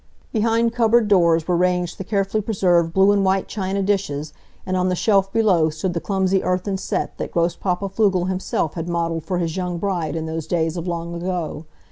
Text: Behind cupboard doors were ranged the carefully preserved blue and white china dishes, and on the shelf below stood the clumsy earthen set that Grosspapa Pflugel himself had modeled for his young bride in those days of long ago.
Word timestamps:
Behind 0.33 0.73
cupboard 0.73 1.07
doors 1.07 1.47
were 1.47 1.55
ranged 1.55 1.99
the 1.99 2.03
carefully 2.03 2.41
preserved 2.41 2.91
blue 2.91 3.11
and 3.11 3.23
white 3.23 3.47
china 3.47 3.83
dishes, 3.83 4.33
and 4.65 4.75
on 4.75 4.89
the 4.89 4.95
shelf 4.95 5.31
below 5.31 5.69
stood 5.69 5.93
the 5.93 5.99
clumsy 6.01 6.43
earthen 6.43 6.79
set 6.79 7.15
that 7.19 7.31
Grosspapa 7.31 7.87
Pflugel 7.87 8.27
himself 8.27 8.73
had 8.73 8.89
modeled 8.89 9.23
for 9.25 9.37
his 9.37 9.55
young 9.55 9.77
bride 9.77 10.15
in 10.15 10.25
those 10.25 10.47
days 10.47 10.75
of 10.75 10.87
long 10.87 11.13
ago. 11.13 11.67